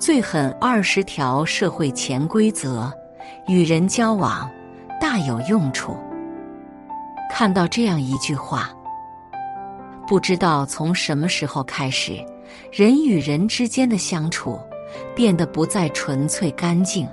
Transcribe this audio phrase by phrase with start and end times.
[0.00, 2.90] 最狠二十条社会潜规则，
[3.46, 4.50] 与人交往
[4.98, 5.94] 大有用处。
[7.30, 8.70] 看到这样一句话，
[10.08, 12.14] 不知道从什么时候开始，
[12.72, 14.58] 人与人之间的相处
[15.14, 17.06] 变得不再纯粹干净。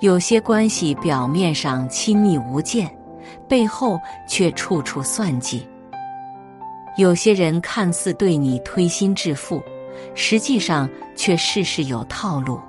[0.00, 2.90] 有些关系表面上亲密无间，
[3.48, 3.96] 背后
[4.28, 5.64] 却处处算计。
[6.98, 9.62] 有些人看似对你推心置腹。
[10.14, 12.60] 实际上却事事有套路。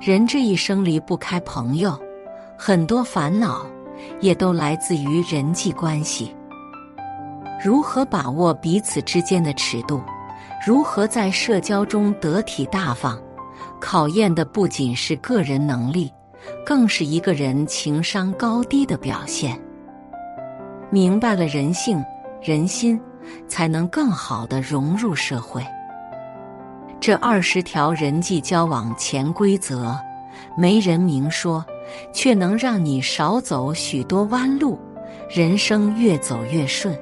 [0.00, 1.98] 人这一生离不开朋友，
[2.56, 3.66] 很多烦恼
[4.20, 6.34] 也都来自于人际关系。
[7.62, 10.00] 如何把握彼此之间的尺度？
[10.66, 13.20] 如何在社交中得体大方？
[13.78, 16.10] 考验的不仅是个人能力，
[16.64, 19.60] 更是一个人情商高低的表现。
[20.90, 22.02] 明白了人性、
[22.42, 23.00] 人心，
[23.48, 25.62] 才能更好的融入社会。
[27.00, 29.98] 这二十条人际交往潜规则，
[30.54, 31.64] 没人明说，
[32.12, 34.78] 却能让你少走许多弯路，
[35.30, 36.94] 人生越走越顺。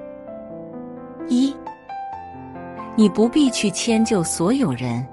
[1.29, 1.53] 一，
[2.95, 5.05] 你不必去迁就所有人，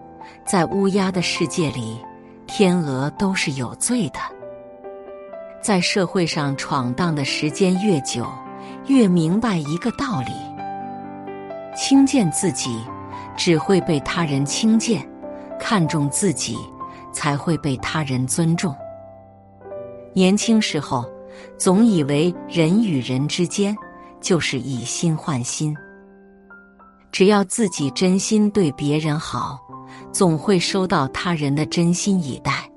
[0.45, 1.99] 在乌鸦的世界里，
[2.45, 4.19] 天鹅都是有罪的。
[5.63, 8.23] 在社会上闯荡的时间越久，
[8.85, 10.31] 越明白一个道理：
[11.75, 12.79] 轻贱自己。
[13.35, 15.07] 只会被他人轻贱，
[15.59, 16.57] 看重自己，
[17.11, 18.75] 才会被他人尊重。
[20.13, 21.05] 年轻时候，
[21.57, 23.75] 总以为人与人之间
[24.21, 25.75] 就是以心换心，
[27.11, 29.59] 只要自己真心对别人好，
[30.11, 32.69] 总会收到他人的真心以待。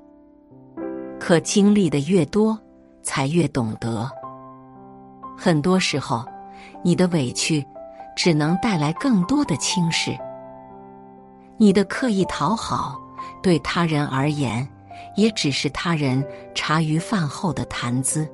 [1.17, 2.57] 可经历的越多，
[3.01, 4.09] 才越懂得，
[5.37, 6.25] 很多时候，
[6.83, 7.65] 你的委屈
[8.15, 10.17] 只能带来更多的轻视。
[11.61, 12.97] 你的刻意讨好，
[13.43, 14.65] 对他人而言，
[15.17, 16.25] 也只是他人
[16.55, 18.25] 茶余饭后的谈资。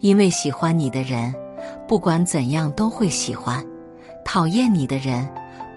[0.00, 1.34] 因为喜欢你的人，
[1.88, 3.64] 不管怎样都会喜欢；
[4.22, 5.26] 讨厌你的人，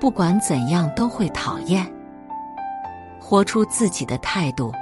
[0.02, 1.90] 不管怎样都会讨厌。
[3.22, 4.74] 活出自己的态度，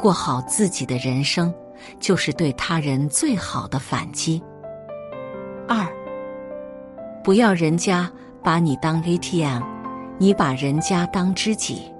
[0.00, 1.52] 过好自己的人生，
[2.00, 4.42] 就是对他人最好的反击。
[5.68, 5.86] 二，
[7.22, 8.10] 不要人家
[8.42, 9.62] 把你当 ATM。
[10.16, 11.92] 你把人家当知己，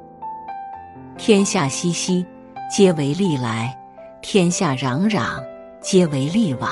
[1.19, 2.25] 天下熙熙，
[2.71, 3.69] 皆为利来；
[4.23, 5.43] 天下攘攘，
[5.81, 6.71] 皆为利往。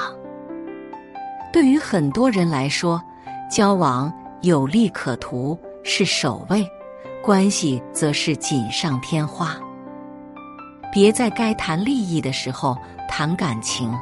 [1.53, 3.03] 对于很多人来说，
[3.51, 6.65] 交往有利可图是首位，
[7.21, 9.57] 关系则是锦上添花。
[10.93, 13.93] 别在该谈利益的时候谈感情，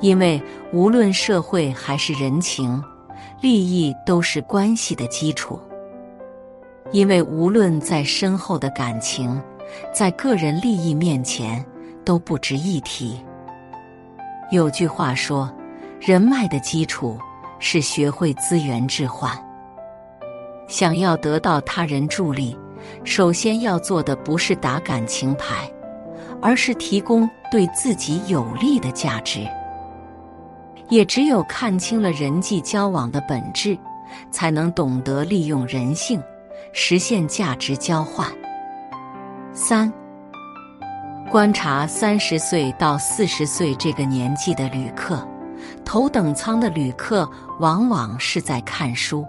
[0.00, 2.82] 因为无论社会还是人情，
[3.40, 5.60] 利益都是关系的基础。
[6.92, 9.40] 因为无论再深厚的感情，
[9.94, 11.64] 在个人利益面前
[12.04, 13.20] 都不值一提。
[14.50, 15.52] 有句话说
[16.00, 17.16] ：“人脉的基础
[17.60, 19.32] 是学会资源置换。”
[20.66, 22.56] 想要得到他人助力，
[23.04, 25.70] 首先要做的不是打感情牌，
[26.42, 29.46] 而是提供对自己有利的价值。
[30.88, 33.78] 也只有看清了人际交往的本质，
[34.32, 36.20] 才能懂得利用人性。
[36.72, 38.26] 实现价值交换。
[39.52, 39.92] 三，
[41.30, 45.26] 观察三十岁到四十岁这个年纪的旅客，
[45.84, 47.28] 头等舱的旅客
[47.58, 49.24] 往往是在看书；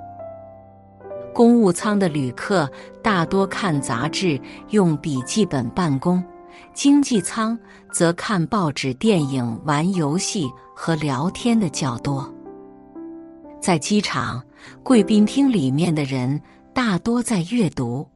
[1.34, 2.70] 公务舱的旅客
[3.02, 4.40] 大多看杂志、
[4.70, 6.22] 用笔记本办公；
[6.74, 7.58] 经济舱
[7.92, 12.32] 则看报纸、电影、玩游戏和聊天的较多。
[13.60, 14.42] 在机场
[14.84, 16.40] 贵宾厅里面的人。
[16.74, 18.08] 大多在阅读，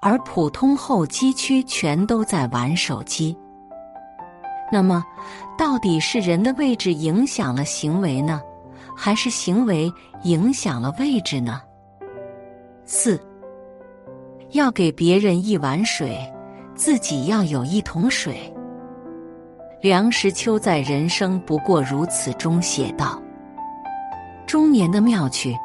[0.00, 3.36] 而普通候机区全都在玩手机。
[4.70, 5.04] 那么，
[5.56, 8.40] 到底是人的位置影响了行为呢，
[8.96, 9.90] 还是行为
[10.22, 11.60] 影响了位置呢？
[12.84, 13.20] 四，
[14.50, 16.18] 要给别人一碗水，
[16.74, 18.52] 自己要有一桶水。
[19.80, 23.20] 梁实秋在《人生不过如此》中写道
[24.46, 25.56] ：“中年的妙趣，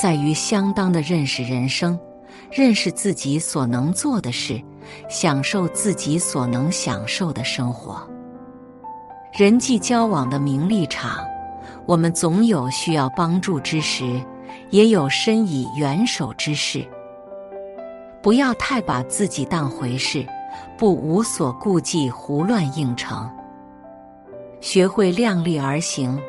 [0.00, 1.98] 在于相当的认识人生，
[2.52, 4.62] 认识自己所能做的事，
[5.08, 8.08] 享受自己所能享受的生活。
[9.36, 11.26] 人际交往的名利场，
[11.84, 14.20] 我们总有需要帮助之时，
[14.70, 16.86] 也有伸以援手之事。
[18.22, 20.24] 不要太把自己当回事，
[20.76, 23.28] 不无所顾忌，胡乱应承。”
[24.60, 26.20] 学会量力而行，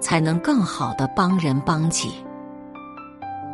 [0.00, 2.23] 才能更好的帮人帮己。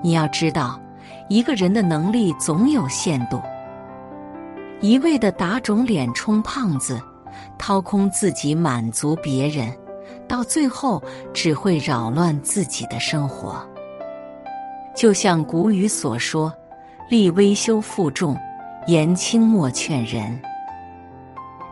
[0.03, 0.81] 你要知道，
[1.29, 3.41] 一个人的能力总有限度。
[4.81, 7.01] 一味的打肿脸充胖子，
[7.59, 9.73] 掏空自己满足别人，
[10.27, 11.03] 到最后
[11.35, 13.65] 只会扰乱自己的生活。
[14.95, 16.53] 就像古语所说
[17.11, 18.37] ：“力微修负重，
[18.87, 20.41] 言轻莫劝人。”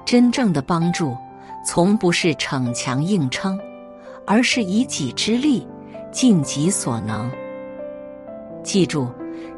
[0.05, 1.17] 真正的帮助。
[1.65, 3.59] 从不是逞强硬撑，
[4.27, 5.69] 而是以己之力，
[6.11, 7.31] 尽己所能。
[8.69, 9.09] 记住，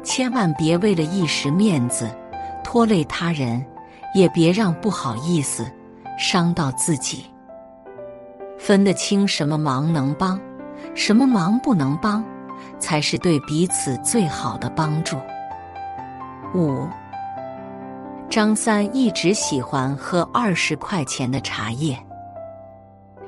[0.01, 2.09] 千万别为了一时面子
[2.63, 3.61] 拖累他人，
[4.15, 5.69] 也别让不好意思
[6.17, 7.25] 伤到自己。
[8.57, 10.39] 分得清什么忙能帮，
[10.95, 12.23] 什么忙不能帮，
[12.79, 15.17] 才是对彼此最好的帮助。
[16.55, 16.87] 五。
[18.29, 21.97] 张三一直喜欢喝二十块钱的茶叶。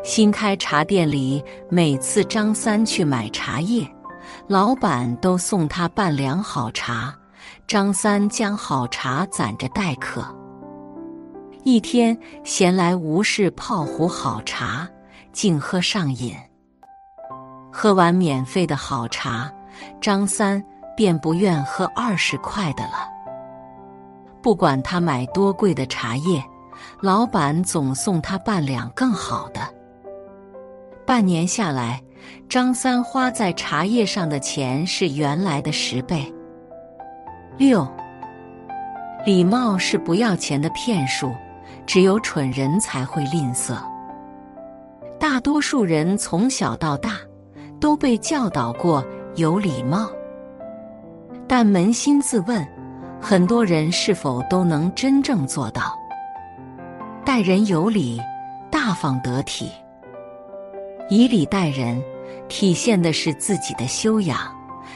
[0.02, 3.86] 新开茶店里，每次张三去买茶叶，
[4.48, 7.14] 老板都送他半两好茶。
[7.66, 10.24] 张三将好茶攒着待客。
[11.64, 14.88] 一天闲来无事，泡壶好茶，
[15.32, 16.36] 竟喝上瘾。
[17.72, 19.50] 喝完免费的好茶，
[20.02, 20.64] 张三
[20.96, 23.10] 便不愿喝二十块的了。
[24.42, 26.44] 不管他买多贵的茶叶，
[27.00, 29.62] 老板总送他半两更好的。
[31.06, 32.03] 半年下来，
[32.54, 36.32] 张三花在茶叶上的钱是原来的十倍。
[37.58, 37.84] 六，
[39.26, 41.34] 礼貌是不要钱的骗术，
[41.88, 43.76] 只有蠢人才会吝啬。
[45.20, 47.18] 大多数人从小到大
[47.80, 49.04] 都被教导过
[49.34, 50.08] 有礼貌，
[51.48, 52.64] 但扪心自问。
[53.20, 55.98] 很多人是否都能真正做到
[57.26, 58.22] 待人有礼、
[58.70, 59.72] 大方得体？
[61.10, 62.00] 以礼待人，
[62.48, 64.40] 体现的是自己的修养，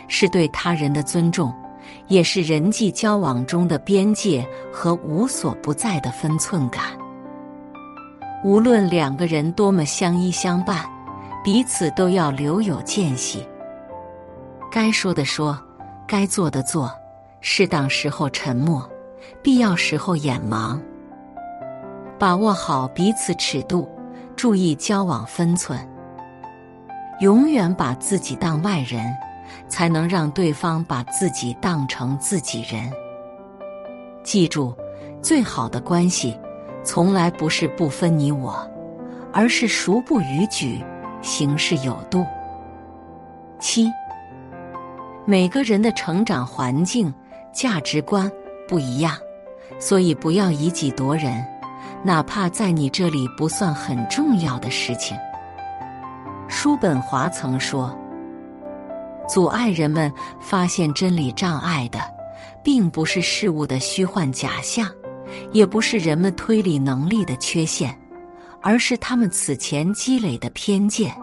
[0.08, 1.54] 是对他人的尊重，
[2.08, 6.84] 也是人际交往中的边界和无所不在的分寸感。
[8.44, 10.86] 无论两个人多么相依相伴，
[11.44, 13.44] 彼此都要留有间隙，
[14.72, 15.58] 该说的说，
[16.08, 16.92] 该做的做。
[17.40, 18.88] 适当时候沉默，
[19.42, 20.80] 必要时候眼盲，
[22.20, 23.88] 把握好彼此尺度，
[24.36, 25.80] 注意交往分寸。
[27.20, 29.16] 永远把自己当外人，
[29.68, 32.92] 才能让对方把自己当成自己人。
[34.24, 34.76] 记住，
[35.22, 36.38] 最好的关系，
[36.84, 38.70] 从来不是不分你我，
[39.34, 40.84] 而是孰不逾矩，
[41.22, 42.26] 行事有度。
[43.60, 43.92] 七，
[45.26, 47.14] 每个人的成长环境。
[47.54, 48.32] 价值观
[48.68, 49.18] 不一样，
[49.80, 51.44] 所以不要以己夺人，
[52.04, 55.18] 哪怕在你这里不算很重要的事情。
[56.48, 57.96] 叔本华曾说
[59.28, 62.00] ：“阻碍人们发现真理障碍的，
[62.64, 64.90] 并不是事物的虚幻假象，
[65.52, 67.98] 也不是人们推理能力的缺陷，
[68.62, 71.14] 而是他们此前积累的偏见。”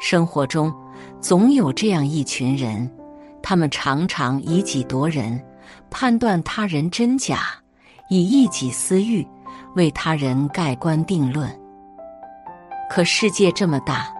[0.00, 0.74] 生活中
[1.20, 2.90] 总有这样一群人。
[3.44, 5.42] 他们常常以己夺人，
[5.90, 7.40] 判断他人真假，
[8.08, 9.26] 以一己私欲
[9.74, 11.61] 为他人盖棺定论。
[12.94, 14.12] 可世界这么大，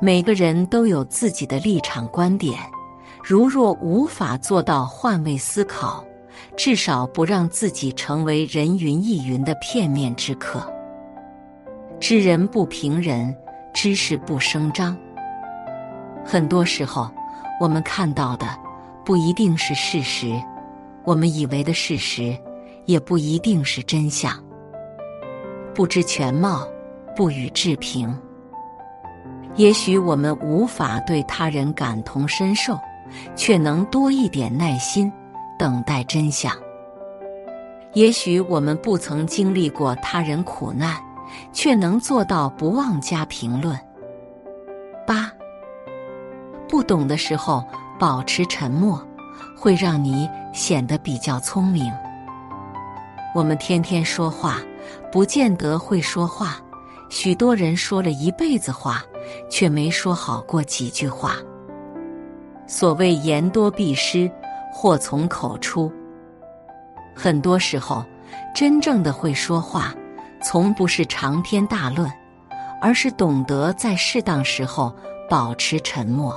[0.00, 2.58] 每个人都有自己的立场观点。
[3.22, 6.02] 如若无法做到换位思考，
[6.56, 10.66] 至少不让自己成为人云亦云的片面之客。
[12.00, 13.36] 知人不评人，
[13.74, 14.96] 知事不声张。
[16.24, 17.10] 很多时候，
[17.60, 18.46] 我们看到的。
[19.04, 20.32] 不一定是事实，
[21.04, 22.34] 我们以为的事实，
[22.86, 24.32] 也不一定是真相。
[25.74, 26.66] 不知全貌，
[27.14, 28.16] 不予置评。
[29.56, 32.78] 也许我们无法对他人感同身受，
[33.36, 35.12] 却能多一点耐心，
[35.58, 36.52] 等待真相。
[37.92, 40.96] 也许我们不曾经历过他人苦难，
[41.52, 43.78] 却能做到不妄加评论。
[45.06, 45.30] 八，
[46.68, 47.64] 不懂的时候。
[47.96, 49.00] 保持沉默，
[49.56, 51.92] 会让你显得比较聪明。
[53.32, 54.58] 我们天天说话，
[55.12, 56.56] 不见得会说话。
[57.14, 59.00] 许多人说了一辈子话，
[59.48, 61.36] 却没说好过几句话。
[62.66, 64.28] 所谓言多必失，
[64.72, 65.92] 祸从口出。
[67.14, 68.04] 很多时候，
[68.52, 69.94] 真正的会说话，
[70.42, 72.10] 从不是长篇大论，
[72.82, 74.92] 而是懂得在适当时候
[75.30, 76.36] 保持沉默。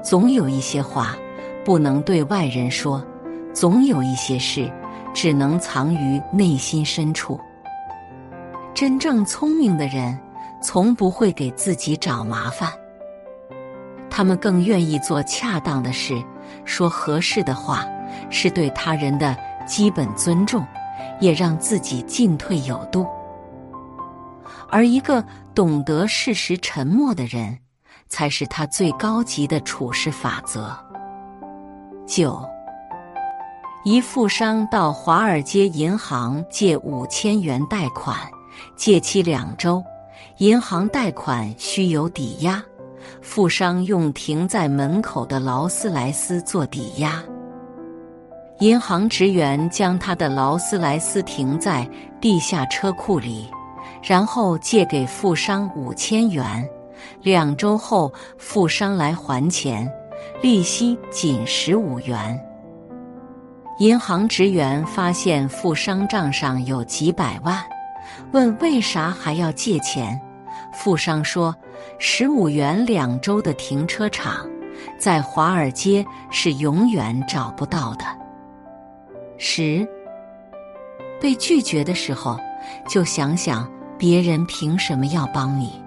[0.00, 1.16] 总有一些话
[1.64, 3.04] 不能对外人说，
[3.52, 4.70] 总有一些事
[5.12, 7.40] 只能藏于内心深处。
[8.80, 10.18] 真正聪明的人，
[10.62, 12.72] 从不会给自己找麻烦。
[14.08, 16.18] 他们更愿意做恰当的事，
[16.64, 17.84] 说合适的话，
[18.30, 20.66] 是对他人的基本尊重，
[21.20, 23.06] 也让自己进退有度。
[24.70, 25.22] 而一个
[25.54, 27.58] 懂得适时沉默的人，
[28.08, 30.74] 才是他最高级的处事法则。
[32.06, 32.42] 九，
[33.84, 38.16] 一富商到华尔街银行借五千元贷款。
[38.76, 39.82] 借期两周，
[40.38, 42.62] 银行贷款需有抵押，
[43.20, 47.22] 富商用停在门口的劳斯莱斯做抵押。
[48.58, 51.88] 银行职员将他的劳斯莱斯停在
[52.20, 53.48] 地下车库里，
[54.02, 56.68] 然后借给富商五千元。
[57.22, 59.90] 两周后，富商来还钱，
[60.42, 62.38] 利息仅十五元。
[63.78, 67.64] 银行职员发现富商账上有几百万。
[68.32, 70.20] 问为啥还要借钱？
[70.72, 71.54] 富商说
[71.98, 74.48] ：“十五元两周的停车场，
[74.98, 78.04] 在华尔街是永远找不到的。”
[79.36, 79.86] 十，
[81.20, 82.38] 被拒绝的时候，
[82.88, 83.68] 就想想
[83.98, 85.82] 别人凭什么要帮你。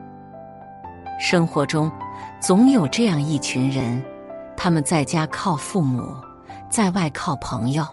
[1.20, 1.90] 生活中，
[2.42, 4.04] 总有这样一群人，
[4.58, 6.14] 他们在家靠父母，
[6.70, 7.86] 在外靠朋友，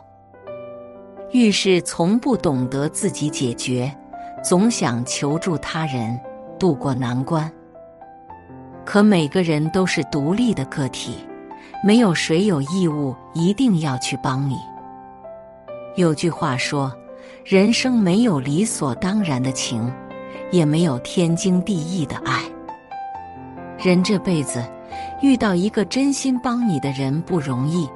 [1.30, 3.94] 遇事从不懂得自己解决。
[4.42, 6.18] 总想求助他人
[6.58, 7.50] 渡过难关，
[8.84, 11.14] 可每个人都是独立的个体，
[11.84, 14.56] 没有谁有义务一定要去帮你。
[15.96, 16.90] 有句话说
[17.44, 19.92] ：“人生没有理所当然的情，
[20.50, 22.42] 也没有天经地义的爱。”
[23.78, 24.64] 人这辈子
[25.20, 27.88] 遇到一个真心帮你的人不容易，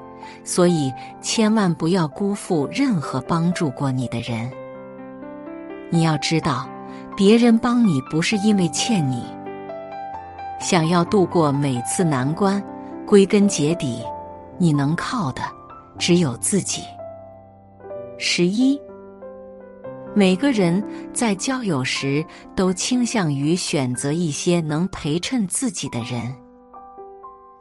[0.45, 4.51] 所以千万不要辜负任何帮助过你的人。
[5.95, 6.69] 你要知道，
[7.17, 9.23] 别人帮你不是因为欠你。
[10.59, 12.61] 想要度过每次难关，
[13.07, 14.03] 归根结底，
[14.59, 15.43] 你能靠的
[15.97, 16.83] 只有自己。
[18.19, 18.77] 十一，
[20.17, 20.83] 每个人
[21.13, 26.35] 在交友时都倾向于选择一些能陪衬自己的人。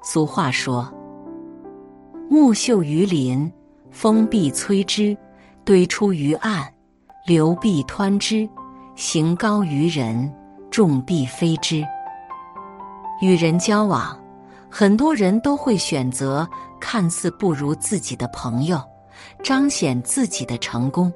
[0.01, 0.91] 俗话说
[2.31, 3.53] ：“木秀于林，
[3.91, 5.15] 风必摧之；
[5.63, 6.67] 堆出于岸。”
[7.25, 8.49] 流必湍之，
[8.95, 10.29] 行高于人，
[10.69, 11.81] 众必非之。
[13.21, 14.19] 与人交往，
[14.69, 16.45] 很多人都会选择
[16.81, 18.77] 看似不如自己的朋友，
[19.41, 21.09] 彰显自己的成功。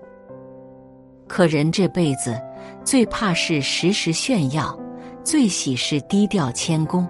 [1.27, 2.41] 可人这辈子
[2.85, 4.79] 最怕是时时炫耀，
[5.25, 7.05] 最喜是低调谦恭。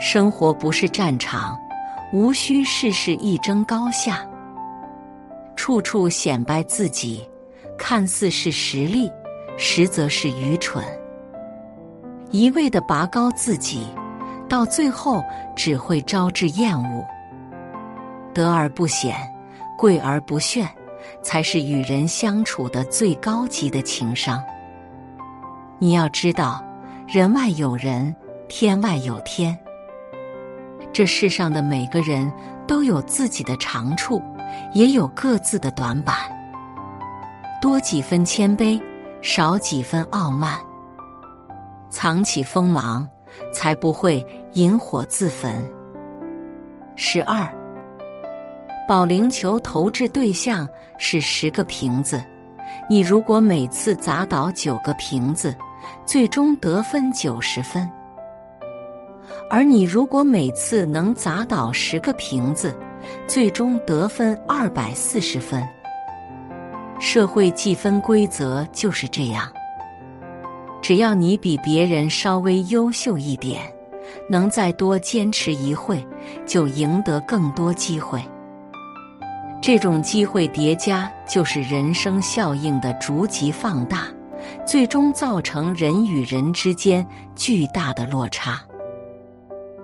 [0.00, 1.56] 生活不是战场，
[2.12, 4.28] 无需事事一争高下，
[5.54, 7.24] 处处显摆自己。
[7.80, 9.10] 看似是实力，
[9.56, 10.84] 实则是愚蠢。
[12.30, 13.86] 一味的拔高自己，
[14.46, 15.24] 到最后
[15.56, 17.04] 只会招致厌恶。
[18.34, 19.16] 得而不显，
[19.78, 20.68] 贵而不炫，
[21.22, 24.44] 才是与人相处的最高级的情商。
[25.78, 26.62] 你要知道，
[27.08, 28.14] 人外有人，
[28.46, 29.58] 天外有天。
[30.92, 32.30] 这世上的每个人
[32.66, 34.22] 都有自己的长处，
[34.74, 36.14] 也有各自的短板。
[37.60, 38.80] 多几分谦卑，
[39.20, 40.58] 少几分傲慢，
[41.90, 43.06] 藏起锋芒，
[43.52, 45.62] 才不会引火自焚。
[46.96, 47.46] 十二，
[48.88, 52.24] 保龄球投掷对象是十个瓶子，
[52.88, 55.54] 你如果每次砸倒九个瓶子，
[56.06, 57.86] 最终得分九十分；
[59.50, 62.74] 而你如果每次能砸倒十个瓶子，
[63.26, 65.62] 最终得分二百四十分。
[67.00, 69.50] 社会计分规则就是这样。
[70.82, 73.62] 只要你比别人稍微优秀一点，
[74.28, 76.06] 能再多坚持一会，
[76.46, 78.22] 就赢得更多机会。
[79.62, 84.06] 这种机会叠加，就是人生效应的逐级放大，
[84.66, 88.60] 最终造成人与人之间巨大的落差。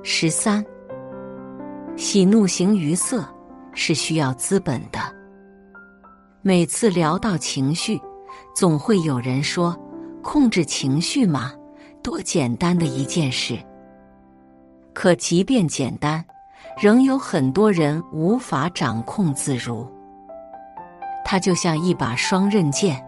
[0.02, 0.64] 十三，
[1.96, 3.26] 喜怒形于色
[3.72, 5.15] 是需要资本的。
[6.46, 8.00] 每次聊到情绪，
[8.54, 9.76] 总会有人说
[10.22, 11.52] ：“控制情绪嘛，
[12.04, 13.58] 多简单的一件事。”
[14.94, 16.24] 可即便简单，
[16.80, 19.84] 仍有很多人无法掌控自如。
[21.24, 23.04] 它就像一把双刃剑，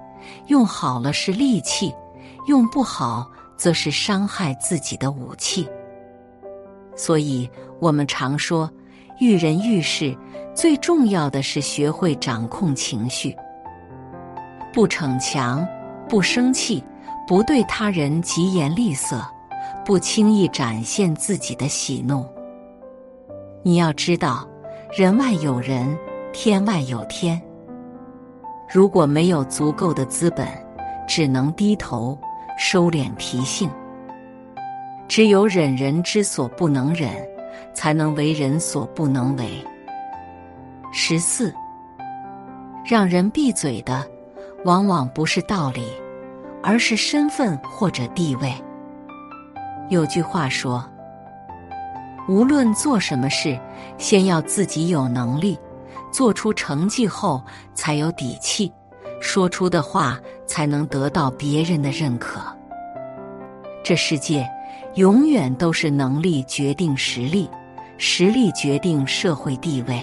[0.49, 1.95] 用好了是利器，
[2.49, 5.64] 用不好则是伤害自己的武器。
[6.97, 8.68] 所以，我们常说，
[9.21, 10.17] 遇人遇事，
[10.55, 13.37] 最重要的是学会掌控情绪，
[14.73, 15.67] 不逞强，
[16.09, 16.83] 不生气，
[17.27, 19.21] 不对他人疾言厉色，
[19.85, 22.25] 不轻易展现自己的喜怒。
[23.65, 24.47] 你要知道，
[24.97, 25.99] 人外有人，
[26.33, 27.41] 天外有天。
[28.73, 30.47] 如果没有足够的资本，
[31.09, 32.17] 只能低头
[32.57, 33.69] 收敛脾性。
[35.09, 37.11] 只有忍人之所不能忍，
[37.73, 39.65] 才能为人所不能为。
[40.93, 41.53] 十四，
[42.85, 44.05] 让人闭嘴的，
[44.65, 45.87] 往往不是道理，
[46.63, 48.53] 而是身份或者地位。
[49.91, 50.85] 有句话说
[52.29, 53.59] ：“无论做什么事，
[53.99, 55.59] 先要自己有能力，
[56.11, 57.43] 做出成绩后
[57.75, 58.73] 才有底气，
[59.21, 62.41] 说出的话才能得到别人的认可。”
[63.85, 64.49] 这世界。
[64.99, 67.49] 永远都是能力决定实力，
[67.99, 70.02] 实力决定社会地位。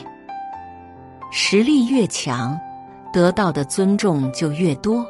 [1.33, 2.57] 实力越强，
[3.11, 5.05] 得到的尊重就越多，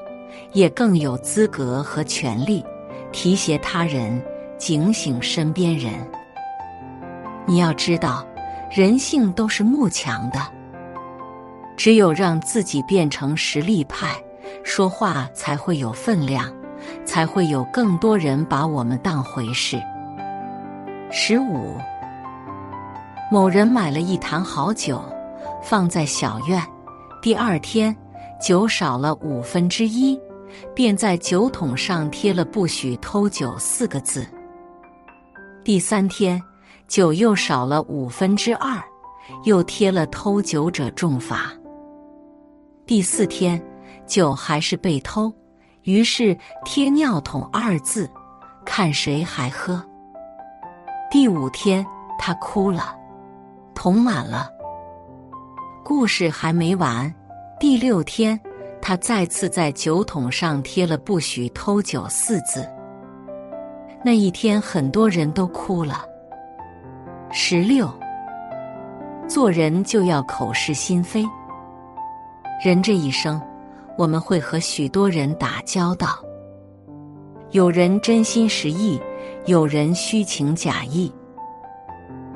[0.53, 2.65] 也更有资格和权利
[3.11, 4.19] 提携他人、
[4.57, 5.93] 警醒身边人。
[7.45, 8.25] 你要知道，
[8.71, 10.39] 人性都是慕强的，
[11.77, 14.15] 只有让自己变成实力派，
[14.63, 16.51] 说话才会有分量。
[17.03, 19.81] 才会有更多人把我们当回事。
[21.11, 21.77] 十五，
[23.31, 25.03] 某人买了一坛好酒，
[25.61, 26.61] 放在小院。
[27.21, 27.95] 第二天，
[28.39, 30.19] 酒少了五分之一，
[30.73, 34.25] 便在酒桶上贴了“不许偷酒”四个字。
[35.63, 36.41] 第三天，
[36.87, 38.79] 酒又少了五分之二，
[39.43, 41.51] 又贴了“偷酒者重罚”。
[42.85, 43.59] 第四天，
[44.05, 45.33] 酒还是被偷。
[45.85, 48.09] 于是贴“尿桶”二字，
[48.65, 49.83] 看谁还喝。
[51.11, 51.85] 第五天，
[52.17, 52.95] 他哭了，
[53.75, 54.49] 桶满了。
[55.83, 57.13] 故事还没完，
[57.59, 58.39] 第六天，
[58.81, 62.67] 他再次在酒桶上贴了“不许偷酒”四字。
[64.03, 66.03] 那一天，很多人都哭了。
[67.31, 67.87] 十六，
[69.27, 71.23] 做人就要口是心非。
[72.63, 73.39] 人这一生。
[73.97, 76.19] 我们会和许多人打交道，
[77.51, 78.99] 有人真心实意，
[79.45, 81.13] 有人虚情假意。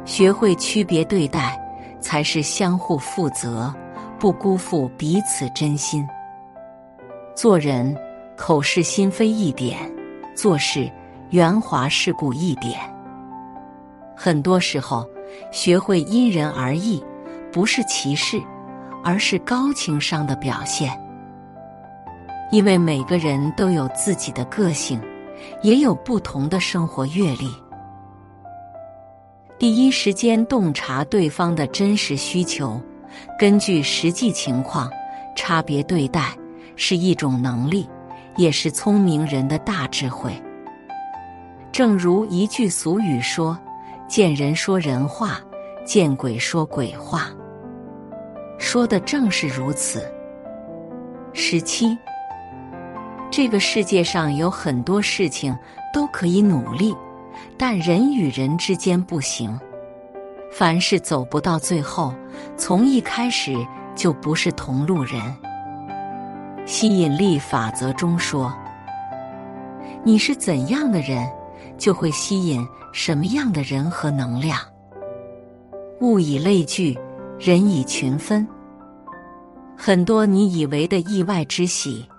[0.05, 1.59] 学会区别对待，
[1.99, 3.73] 才是相互负责，
[4.17, 6.07] 不辜负彼此真心。
[7.35, 7.95] 做人
[8.37, 9.77] 口是心非一点，
[10.33, 10.89] 做事
[11.31, 12.79] 圆滑世故一点。
[14.15, 15.05] 很多时候，
[15.51, 17.03] 学会因人而异，
[17.51, 18.41] 不是歧视，
[19.03, 20.97] 而是高情商的表现。
[22.51, 24.99] 因为每个人都有自己的个性，
[25.62, 27.47] 也有不同的生活阅历。
[29.59, 32.81] 第一时间洞察对方的真实需求，
[33.38, 34.89] 根据实际情况
[35.35, 36.33] 差别对待，
[36.75, 37.88] 是一种能力，
[38.35, 40.31] 也是聪明人的大智慧。
[41.71, 43.57] 正如一句俗语说
[44.07, 45.39] ：“见人说人话，
[45.85, 47.29] 见鬼说鬼话。”
[48.57, 50.03] 说的正是如此。
[51.31, 51.95] 十七。
[53.31, 55.55] 这个世界上有很多事情
[55.93, 56.95] 都可以努力，
[57.57, 59.57] 但人与人之间不行。
[60.51, 62.13] 凡事走不到最后，
[62.57, 63.55] 从一开始
[63.95, 65.21] 就不是同路人。
[66.65, 68.51] 吸引力法则中说
[70.03, 71.29] ：“你是怎样的人，
[71.77, 74.59] 就会吸引什么样的人和能量。
[76.01, 76.97] 物以类聚，
[77.37, 78.47] 人以群分。
[79.77, 82.09] 很多你以为的意外之喜。”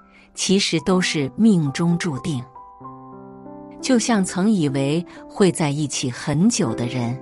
[0.41, 2.43] 其实都是命中注定，
[3.79, 7.15] 就像曾以为会在一起很久的人，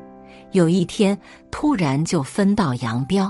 [0.52, 1.18] 有一天
[1.50, 3.28] 突然就分道扬镳；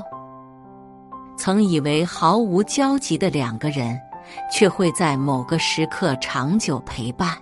[1.39, 3.99] 曾以为毫无交集的两个人，
[4.53, 7.35] 却会在某个时刻长久陪伴。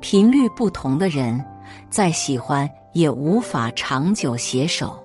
[0.00, 1.44] 频率不同的人，
[1.90, 4.98] 再喜欢也无法长久携手，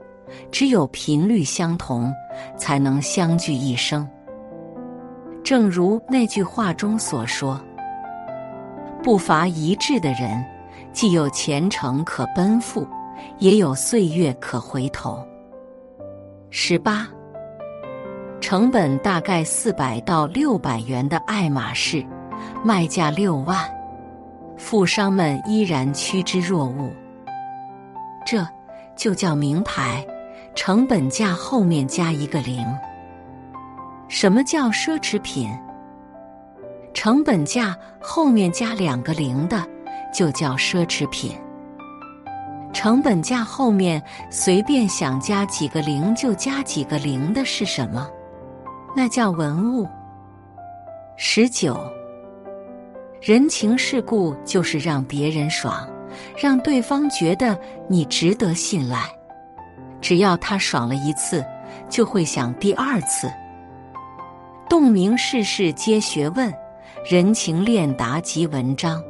[0.49, 2.09] 只有频率相同，
[2.57, 4.09] 才能相聚一生。
[5.45, 7.61] 正如那句话中所说
[9.03, 10.43] ：“步伐一致的人，
[10.91, 12.87] 既有前程可奔赴，
[13.37, 15.23] 也有岁月可回头。
[16.49, 17.07] 十八，
[18.41, 22.03] 成本大概四百到六百元的爱马仕，
[22.63, 23.55] 卖价六万，
[24.57, 26.91] 富商们依然趋之若鹜。
[28.25, 28.43] 这
[28.95, 30.03] 就叫名牌，
[30.55, 32.65] 成本价后面加一个零。
[34.07, 35.49] 什么叫奢侈品？
[36.93, 39.61] 成本价后面加两个零的，
[40.13, 41.35] 就叫奢侈品。
[42.71, 48.07] 成本价后面随便想加几个零就加几个零的是什么？
[48.95, 49.87] 那叫文物。
[51.17, 51.77] 十九，
[53.21, 55.87] 人情世故就是让别人爽，
[56.37, 57.57] 让对方觉得
[57.89, 58.99] 你值得信赖。
[59.99, 61.43] 只要他爽了一次，
[61.89, 63.31] 就会想第二次。
[64.67, 66.51] 洞明世事皆学问，
[67.07, 69.03] 人情练达即文章。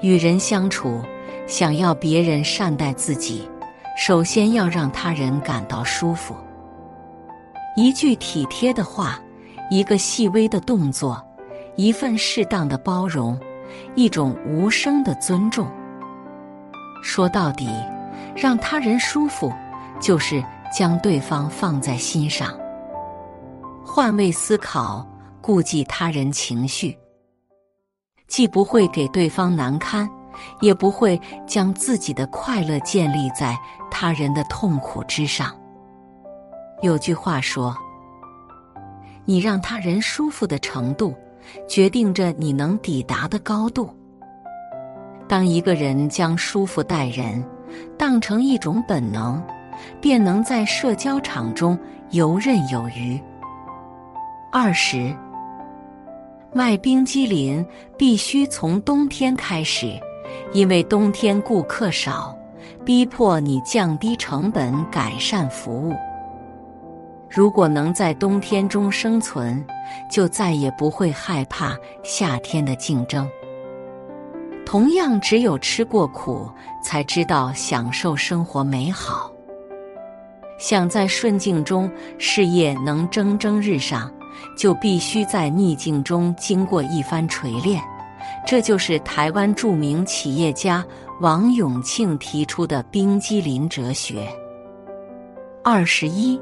[0.00, 1.00] 与人相处。
[1.46, 3.48] 想要别人善待自己，
[3.96, 6.32] 首先要让他人感到舒服。
[7.74, 9.18] 一句体贴的话，
[9.68, 11.20] 一个细微的动作，
[11.74, 13.36] 一份适当的包容，
[13.96, 15.66] 一种无声的尊重。
[17.02, 17.68] 说到底，
[18.36, 19.52] 让他人舒服，
[19.98, 20.40] 就是
[20.72, 22.54] 将对方放在心上。
[23.92, 25.04] 换位思考，
[25.40, 26.96] 顾及他人情绪，
[28.28, 30.08] 既不会给对方难堪。
[30.60, 33.58] 也不会将自己的快乐建立在
[33.90, 35.54] 他人的痛苦之上。
[36.82, 37.76] 有句话说
[39.26, 41.12] ：“你让他人舒服的程度，
[41.68, 43.90] 决定着你能抵达的高度。”
[45.28, 47.44] 当一个人将舒服待人
[47.98, 49.42] 当成一种本能，
[50.00, 51.78] 便能在社交场中
[52.12, 53.20] 游刃有余。
[54.52, 55.14] 二十，
[56.52, 57.64] 卖冰激凌
[57.96, 59.96] 必须从冬天开始。
[60.52, 62.36] 因为冬天顾客少，
[62.84, 65.94] 逼迫你降低成本，改善服务。
[67.28, 69.64] 如果能在冬天中生存，
[70.10, 73.28] 就再也不会害怕夏天的竞争。
[74.66, 76.50] 同样，只有吃过苦，
[76.82, 79.30] 才知道享受生活美好。
[80.58, 84.12] 想在顺境中事业能蒸蒸日上，
[84.56, 87.82] 就必须在逆境中经过一番锤炼。
[88.46, 90.84] 这就是台湾著名企业家
[91.20, 94.28] 王永庆提出的冰激凌哲学。
[95.62, 96.40] 二十一，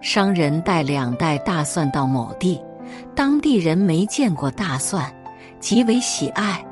[0.00, 2.60] 商人带两袋大蒜到某地，
[3.14, 5.10] 当地人没见过大蒜，
[5.60, 6.64] 极为喜爱，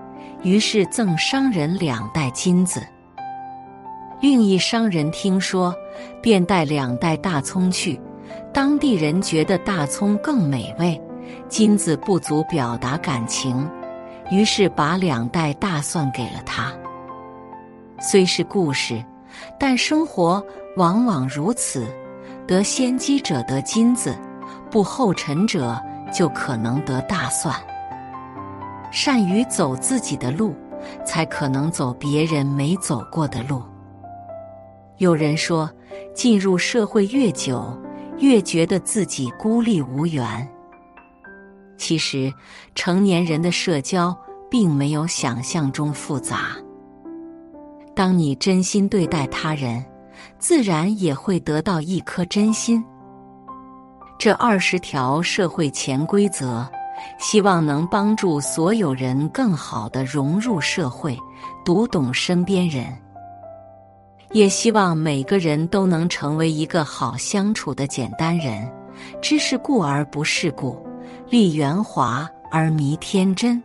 [0.42, 2.83] 于是赠商人两袋金子。
[4.20, 5.74] 另一商人听说，
[6.22, 7.98] 便带两袋大葱去，
[8.53, 11.01] 当地人觉得大葱更美味，
[11.49, 13.68] 金子不足表达感情。
[14.31, 16.73] 于是把两袋大蒜给了他。
[18.01, 19.05] 虽是故事，
[19.59, 20.44] 但生活
[20.77, 21.87] 往往如此：
[22.47, 24.16] 得先机者得金子，
[24.70, 25.79] 不后尘者
[26.12, 27.55] 就可能得大蒜。
[28.90, 30.55] 善于走自己的路，
[31.05, 33.62] 才可能走别人没走过的路。
[34.99, 35.68] 有人说，
[36.14, 37.77] 进入社会越久，
[38.18, 40.48] 越觉得自己孤立无援。
[41.77, 42.33] 其实，
[42.74, 44.16] 成年人的社交
[44.50, 46.57] 并没有想象中复杂。
[47.94, 49.85] 当你真心对待他人，
[50.38, 52.83] 自然也会得到一颗真心。
[54.18, 56.66] 这二十条社会潜规则，
[57.18, 61.18] 希望能帮助所有人更好的融入社会，
[61.64, 62.87] 读懂身边人。
[64.35, 68.68] 也希望每个人都能成为一个好相处的简单人，
[69.23, 70.77] 知世故而不世故。
[71.31, 73.62] 立圆滑而迷天真。